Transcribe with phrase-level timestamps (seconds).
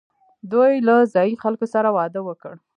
[0.51, 2.53] دوی له ځايي خلکو سره واده وکړ